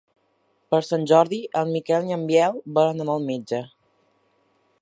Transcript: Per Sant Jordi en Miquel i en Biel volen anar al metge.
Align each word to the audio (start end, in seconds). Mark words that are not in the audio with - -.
Per 0.75 0.79
Sant 0.87 1.05
Jordi 1.11 1.39
en 1.61 1.75
Miquel 1.75 2.09
i 2.09 2.17
en 2.17 2.25
Biel 2.31 2.59
volen 2.79 3.05
anar 3.05 3.19
al 3.19 3.29
metge. 3.33 3.65